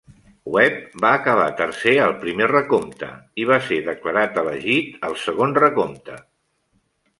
Webb 0.53 0.95
va 1.03 1.11
acabar 1.17 1.49
tercer 1.59 1.93
al 2.05 2.15
primer 2.23 2.47
recompte 2.53 3.11
i 3.43 3.47
va 3.51 3.61
ser 3.67 3.79
declarat 3.93 4.43
elegit 4.45 5.07
al 5.11 5.21
segon 5.27 5.57
recompte. 5.63 6.21